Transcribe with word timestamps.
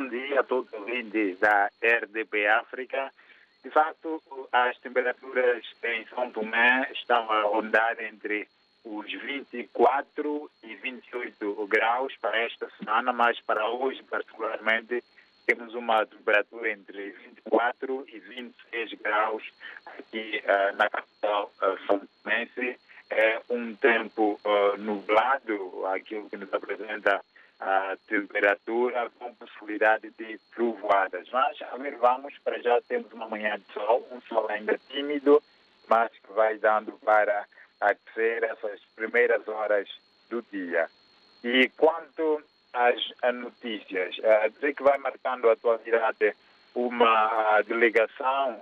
bom 0.00 0.08
dia 0.08 0.40
a 0.40 0.42
todos 0.42 0.72
os 0.72 0.78
ouvintes 0.80 1.38
da 1.40 1.70
RDP 1.82 2.46
África. 2.46 3.12
De 3.62 3.68
facto, 3.68 4.22
as 4.50 4.78
temperaturas 4.78 5.62
em 5.84 6.06
São 6.06 6.30
Tomé 6.30 6.90
estão 6.94 7.30
a 7.30 7.42
rondar 7.42 8.02
entre 8.02 8.48
os 8.82 9.12
24 9.12 10.50
e 10.62 10.74
28 10.76 11.66
graus 11.66 12.16
para 12.16 12.38
esta 12.38 12.70
semana, 12.78 13.12
mas 13.12 13.38
para 13.42 13.68
hoje, 13.68 14.02
particularmente, 14.04 15.04
temos 15.44 15.74
uma 15.74 16.06
temperatura 16.06 16.72
entre 16.72 17.10
24 17.10 18.06
e 18.08 18.18
26 18.20 18.94
graus 19.02 19.42
aqui 19.84 20.42
uh, 20.46 20.76
na 20.78 20.88
capital 20.88 21.52
uh, 21.60 21.86
são 21.86 22.00
tomense. 22.22 22.80
É 23.10 23.42
um 23.50 23.74
tempo 23.74 24.40
uh, 24.44 24.78
nublado, 24.78 25.84
aquilo 25.88 26.30
que 26.30 26.38
nos 26.38 26.54
apresenta 26.54 27.20
a 27.60 27.96
temperatura 28.08 29.10
com 29.18 29.34
possibilidade 29.34 30.10
de 30.18 30.38
trovoadas. 30.54 31.28
Mas, 31.30 31.60
a 31.62 31.76
ver, 31.76 31.96
vamos, 31.96 32.36
para 32.38 32.60
já 32.60 32.80
temos 32.82 33.12
uma 33.12 33.28
manhã 33.28 33.58
de 33.58 33.72
sol, 33.72 34.06
um 34.10 34.20
sol 34.22 34.46
ainda 34.48 34.78
tímido, 34.88 35.42
mas 35.88 36.10
que 36.10 36.32
vai 36.32 36.56
dando 36.58 36.92
para 37.04 37.44
aquecer 37.80 38.44
essas 38.44 38.80
primeiras 38.96 39.46
horas 39.46 39.88
do 40.30 40.42
dia. 40.50 40.88
E 41.44 41.68
quanto 41.76 42.42
às 42.72 43.34
notícias, 43.34 44.16
uh, 44.18 44.50
dizer 44.50 44.74
que 44.74 44.82
vai 44.82 44.96
marcando 44.98 45.48
a 45.48 45.52
atualidade 45.52 46.34
uma 46.74 47.60
delegação 47.62 48.60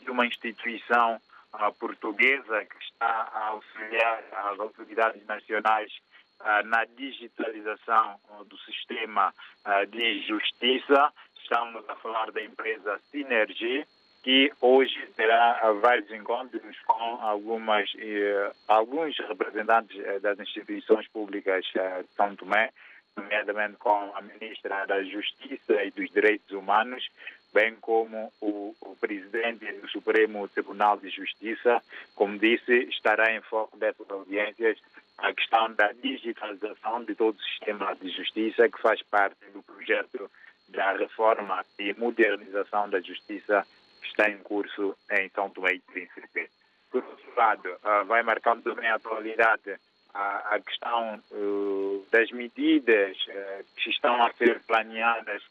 de 0.00 0.10
uma 0.10 0.26
instituição 0.26 1.20
uh, 1.56 1.72
portuguesa 1.78 2.64
que 2.64 2.84
está 2.84 3.30
a 3.32 3.48
auxiliar 3.48 4.22
as 4.32 4.60
autoridades 4.60 5.24
nacionais 5.26 5.92
na 6.66 6.84
digitalização 6.84 8.20
do 8.46 8.58
sistema 8.58 9.32
de 9.88 10.20
justiça. 10.26 11.10
Estamos 11.42 11.88
a 11.88 11.96
falar 11.96 12.30
da 12.30 12.42
empresa 12.42 13.00
Synergy, 13.10 13.86
que 14.26 14.52
hoje 14.60 15.06
terá 15.14 15.72
vários 15.80 16.10
encontros 16.10 16.76
com 16.84 17.18
algumas, 17.22 17.88
eh, 17.96 18.50
alguns 18.66 19.16
representantes 19.20 19.96
eh, 20.04 20.18
das 20.18 20.36
instituições 20.40 21.06
públicas 21.06 21.64
eh, 21.76 22.02
de 22.02 22.08
São 22.16 22.34
Tomé, 22.34 22.72
nomeadamente 23.16 23.76
com 23.76 24.12
a 24.16 24.20
Ministra 24.20 24.84
da 24.84 25.00
Justiça 25.04 25.80
e 25.80 25.92
dos 25.92 26.10
Direitos 26.10 26.50
Humanos, 26.50 27.08
bem 27.56 27.74
como 27.76 28.30
o, 28.38 28.74
o, 28.82 28.96
Presidente 28.96 29.72
do 29.80 29.88
Supremo 29.88 30.46
Tribunal 30.46 30.98
de 30.98 31.08
Justiça. 31.08 31.82
Como 32.14 32.38
disse, 32.38 32.70
estará 32.90 33.32
em 33.34 33.40
foco 33.40 33.78
dessas 33.78 34.10
audiências 34.10 34.78
a 35.16 35.32
questão 35.32 35.72
da 35.72 35.90
digitalização 35.92 37.02
de 37.04 37.14
todo 37.14 37.34
o 37.34 37.42
sistema 37.42 37.96
de 37.96 38.10
justiça, 38.10 38.68
que 38.68 38.78
faz 38.82 39.00
parte 39.04 39.42
do 39.54 39.62
projeto 39.62 40.30
da 40.68 40.92
reforma 40.98 41.64
e 41.78 41.94
modernização 41.94 42.90
da 42.90 43.00
justiça 43.00 43.66
está 44.02 44.28
em 44.28 44.38
curso 44.38 44.94
em 45.10 45.30
São 45.30 45.48
Tomé 45.48 45.72
e 45.76 45.80
Príncipe. 45.80 46.50
Por 46.90 47.02
outro 47.02 47.34
lado, 47.34 47.68
uh, 47.70 48.04
vai 48.04 48.22
marcando 48.22 48.62
também 48.64 48.88
a 48.88 48.96
atualidade 48.96 49.76
a, 50.12 50.58
questão 50.60 51.22
uh, 51.30 52.06
das 52.10 52.30
medidas 52.30 53.16
uh, 53.28 53.64
que 53.76 53.90
estão 53.90 54.22
a 54.22 54.32
ser 54.32 54.60
planeadas 54.60 55.42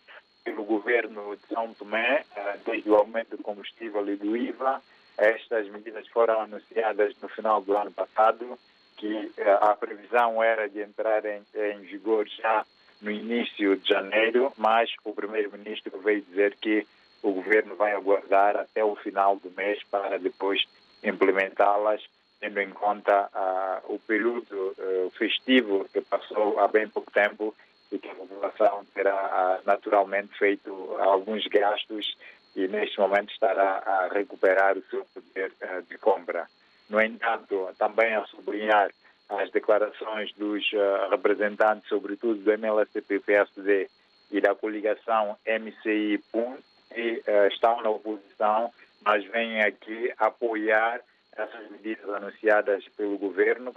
pelo 0.45 0.63
governo 0.63 1.35
de 1.35 1.47
São 1.47 1.73
Tomé, 1.73 2.23
desde 2.63 2.89
o 2.89 2.95
aumento 2.95 3.35
do 3.35 3.43
combustível 3.43 4.07
e 4.07 4.15
do 4.15 4.37
IVA. 4.37 4.79
Estas 5.17 5.67
medidas 5.69 6.07
foram 6.09 6.41
anunciadas 6.41 7.13
no 7.21 7.27
final 7.27 7.61
do 7.61 7.75
ano 7.75 7.91
passado, 7.91 8.57
que 8.95 9.31
a 9.61 9.75
previsão 9.75 10.41
era 10.41 10.69
de 10.69 10.81
entrar 10.81 11.25
em, 11.25 11.41
em 11.55 11.79
vigor 11.79 12.27
já 12.27 12.63
no 13.01 13.11
início 13.11 13.75
de 13.77 13.89
janeiro, 13.89 14.53
mas 14.55 14.89
o 15.03 15.13
primeiro-ministro 15.13 15.97
veio 15.99 16.21
dizer 16.21 16.55
que 16.61 16.85
o 17.23 17.31
governo 17.33 17.75
vai 17.75 17.93
aguardar 17.93 18.55
até 18.55 18.83
o 18.83 18.95
final 18.95 19.37
do 19.37 19.49
mês 19.51 19.81
para 19.89 20.19
depois 20.19 20.63
implementá-las, 21.03 22.03
tendo 22.39 22.59
em 22.59 22.69
conta 22.69 23.29
uh, 23.33 23.93
o 23.93 23.99
período 23.99 24.75
uh, 24.77 25.11
festivo 25.17 25.87
que 25.91 26.01
passou 26.01 26.59
há 26.59 26.67
bem 26.67 26.87
pouco 26.87 27.11
tempo 27.11 27.55
e 27.95 27.99
que 27.99 28.09
a 28.09 28.15
população 28.15 28.85
terá 28.93 29.59
uh, 29.61 29.65
naturalmente 29.65 30.37
feito 30.37 30.71
alguns 30.99 31.47
gastos 31.47 32.17
e 32.55 32.67
neste 32.67 32.99
momento 32.99 33.31
estará 33.31 33.83
a 33.85 34.07
recuperar 34.13 34.77
o 34.77 34.83
seu 34.89 35.05
poder 35.13 35.51
de 35.89 35.97
compra. 35.97 36.47
No 36.89 37.01
entanto, 37.01 37.69
também 37.77 38.13
a 38.15 38.25
sublinhar 38.25 38.91
as 39.27 39.51
declarações 39.51 40.31
dos 40.33 40.63
representantes, 41.09 41.89
sobretudo 41.89 42.39
do 42.41 42.51
MLSTP-PSD 42.51 43.89
e 44.31 44.39
da 44.39 44.55
coligação 44.55 45.35
MCI-PUN, 45.45 46.55
que 46.93 47.21
estão 47.51 47.81
na 47.81 47.89
oposição, 47.89 48.71
mas 49.03 49.25
vêm 49.25 49.61
aqui 49.61 50.13
apoiar 50.17 51.01
essas 51.35 51.69
medidas 51.71 52.07
anunciadas 52.09 52.87
pelo 52.95 53.17
governo, 53.17 53.73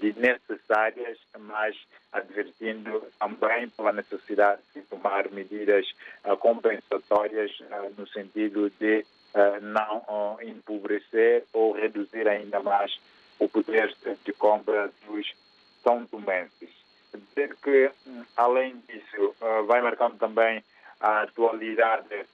considerando-as 0.00 0.14
necessárias, 0.14 1.18
mas 1.38 1.76
advertindo 2.12 3.02
também 3.20 3.68
pela 3.70 3.92
necessidade 3.92 4.62
de 4.74 4.82
tomar 4.82 5.28
medidas 5.30 5.86
uh, 6.24 6.36
compensatórias 6.36 7.50
uh, 7.60 7.92
no 7.96 8.06
sentido 8.08 8.70
de 8.78 9.04
uh, 9.34 9.60
não 9.60 10.38
empobrecer 10.42 11.44
ou 11.52 11.72
reduzir 11.72 12.28
ainda 12.28 12.60
mais 12.60 12.98
o 13.38 13.48
poder 13.48 13.94
de 14.24 14.32
compra 14.32 14.90
dos 15.06 15.32
são. 15.82 16.50
Dizer 17.14 17.56
que, 17.56 17.90
hum, 18.06 18.24
além 18.36 18.82
disso, 18.86 19.34
vai 19.66 19.80
marcando 19.80 20.18
também 20.18 20.62
a 21.00 21.22
atualidade, 21.22 22.26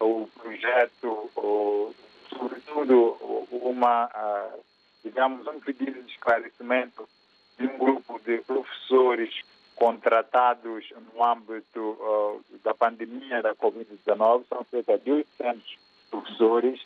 o 0.00 0.26
projeto, 0.38 1.30
sobretudo 2.30 3.18
uma, 3.50 4.08
digamos, 5.06 5.46
um 5.46 5.60
pedido 5.60 6.02
de 6.02 6.10
esclarecimento 6.10 7.08
de 7.56 7.66
um 7.66 7.78
grupo 7.78 8.20
de 8.24 8.38
professores 8.38 9.32
contratados 9.76 10.84
no 11.14 11.22
âmbito 11.22 11.80
uh, 11.80 12.44
da 12.64 12.74
pandemia 12.74 13.40
da 13.40 13.54
Covid-19, 13.54 14.44
são 14.48 14.66
cerca 14.68 14.98
de 14.98 15.12
800 15.12 15.78
professores 16.10 16.80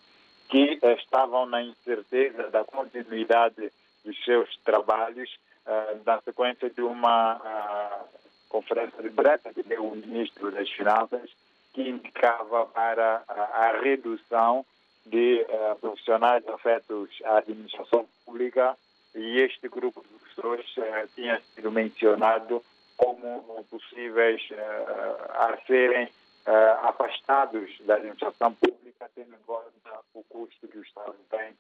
que 0.51 0.79
estavam 0.83 1.47
na 1.47 1.63
incerteza 1.63 2.51
da 2.51 2.63
continuidade 2.63 3.73
dos 4.05 4.25
seus 4.25 4.55
trabalhos 4.59 5.31
uh, 5.67 6.01
na 6.05 6.21
sequência 6.21 6.69
de 6.69 6.83
uma 6.83 7.37
uh, 7.37 8.19
conferência 8.51 9.03
de 9.03 9.09
imprensa 9.09 9.55
que 9.55 9.63
deu 9.63 9.87
o 9.87 9.97
ministro 9.97 10.51
das 10.51 10.69
Finanças, 10.69 11.31
que 11.73 11.89
indicava 11.89 12.67
para 12.67 13.23
a, 13.27 13.69
a 13.69 13.81
redução 13.81 14.67
de 15.07 15.47
uh, 15.49 15.77
profissionais 15.81 16.47
afetos 16.49 17.11
à 17.25 17.39
administração 17.39 18.07
pública 18.25 18.77
e 19.15 19.41
este 19.41 19.69
grupo 19.69 20.03
de 20.03 20.25
pessoas 20.25 20.65
uh, 20.77 21.09
tinha 21.15 21.41
sido 21.55 21.71
mencionado 21.71 22.63
como 22.97 23.65
possíveis 23.71 24.43
uh, 24.51 25.33
a 25.33 25.59
serem 25.67 26.09
afastados 26.83 27.71
da 27.83 27.97
administração 27.97 28.53
pública, 28.55 29.09
tendo 29.15 29.35
em 29.35 29.43
conta 29.47 30.01
o 30.15 30.25
custo 30.25 30.67
que 30.67 30.79
o 30.79 30.83
Estado 30.83 31.15
tem 31.31 31.53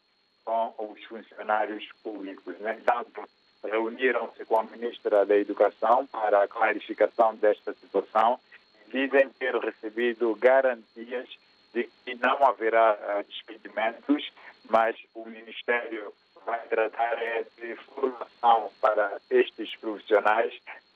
com 0.44 0.74
os 0.78 1.04
funcionários 1.04 1.86
públicos. 2.02 2.58
No 2.58 2.68
entanto, 2.70 3.22
reuniram-se 3.62 4.44
com 4.46 4.58
a 4.58 4.64
ministra 4.64 5.24
da 5.26 5.36
Educação 5.36 6.06
para 6.06 6.42
a 6.42 6.48
clarificação 6.48 7.36
desta 7.36 7.74
situação 7.74 8.40
e 8.86 8.90
dizem 8.90 9.28
ter 9.38 9.54
recebido 9.56 10.34
garantias 10.34 11.28
de 11.72 11.88
que 12.04 12.14
não 12.16 12.44
haverá 12.44 12.94
uh, 12.94 13.24
despedimentos, 13.24 14.30
mas 14.68 14.96
o 15.14 15.24
Ministério 15.24 16.12
vai 16.44 16.60
tratar 16.68 17.16
de 17.58 17.76
formação 17.94 18.70
para 18.80 19.20
estes 19.30 19.74
profissionais 19.76 20.52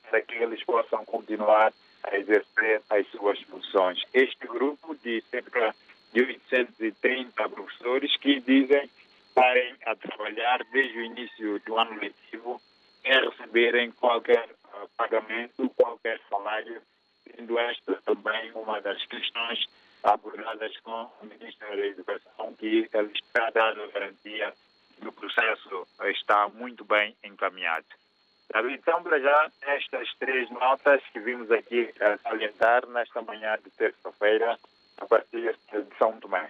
para 0.08 0.22
que 0.22 0.34
eles 0.34 0.62
possam 0.64 1.04
continuar 1.04 1.72
a 2.04 2.16
exercer 2.16 2.82
as 2.90 3.06
suas 3.08 3.40
funções. 3.42 4.02
Este 4.12 4.46
grupo 4.46 4.94
de 4.96 5.22
cerca 5.30 5.74
de 6.12 6.22
830 6.22 7.48
professores 7.48 8.16
que 8.18 8.40
dizem 8.40 8.88
estarem 9.28 9.74
a 9.84 9.96
trabalhar 9.96 10.64
desde 10.72 10.98
o 10.98 11.04
início 11.04 11.58
do 11.60 11.76
ano 11.76 11.98
letivo 11.98 12.60
sem 13.02 13.12
receberem 13.12 13.90
qualquer 13.92 14.44
uh, 14.44 14.88
pagamento, 14.96 15.68
qualquer 15.76 16.20
salário, 16.30 16.80
sendo 17.24 17.58
esta 17.58 17.94
também 18.02 18.52
uma 18.52 18.80
das 18.80 19.04
questões 19.06 19.66
abordadas 20.04 20.76
com 20.80 21.10
o 21.20 21.26
Ministro 21.26 21.66
da 21.68 21.86
Educação, 21.86 22.54
que 22.54 22.88
ele 22.92 23.12
está 23.12 23.50
dando 23.50 23.90
garantia 23.90 24.52
que 25.00 25.08
o 25.08 25.12
processo 25.12 25.86
está 26.04 26.48
muito 26.48 26.84
bem 26.84 27.16
encaminhado. 27.24 27.86
Então, 28.70 29.02
para 29.02 29.18
já, 29.18 29.50
estas 29.62 30.14
três 30.14 30.48
notas 30.50 31.02
que 31.12 31.18
vimos 31.18 31.50
aqui 31.50 31.92
a 32.00 32.16
salientar 32.18 32.86
nesta 32.86 33.20
manhã 33.22 33.56
de 33.64 33.70
terça-feira, 33.70 34.58
a 34.98 35.06
partir 35.06 35.56
de 35.72 35.98
São 35.98 36.20
Tomé. 36.20 36.42